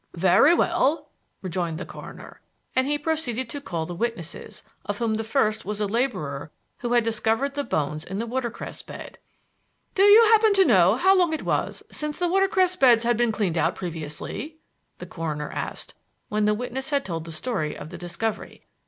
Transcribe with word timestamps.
"Very 0.15 0.55
well," 0.55 1.11
rejoined 1.43 1.77
the 1.77 1.85
coroner, 1.85 2.41
and 2.75 2.87
he 2.87 2.97
proceeded 2.97 3.51
to 3.51 3.61
call 3.61 3.85
the 3.85 3.93
witnesses, 3.93 4.63
of 4.83 4.97
whom 4.97 5.13
the 5.13 5.23
first 5.23 5.63
was 5.63 5.79
a 5.79 5.85
laborer 5.85 6.49
who 6.79 6.93
had 6.93 7.03
discovered 7.03 7.53
the 7.53 7.63
bones 7.63 8.03
in 8.03 8.17
the 8.17 8.25
watercress 8.25 8.81
bed. 8.81 9.19
"Do 9.93 10.01
you 10.01 10.23
happen 10.23 10.53
to 10.53 10.65
know 10.65 10.95
how 10.95 11.15
long 11.15 11.33
it 11.33 11.43
was 11.45 11.83
since 11.91 12.17
the 12.17 12.27
watercress 12.27 12.75
beds 12.75 13.03
had 13.03 13.15
been 13.15 13.31
cleaned 13.31 13.59
out 13.59 13.75
previously?" 13.75 14.57
the 14.97 15.05
coroner 15.05 15.51
asked, 15.51 15.93
when 16.29 16.45
the 16.45 16.55
witness 16.55 16.89
had 16.89 17.05
told 17.05 17.25
the 17.25 17.31
story 17.31 17.77
of 17.77 17.89
the 17.89 17.97
discovery. 17.99 18.63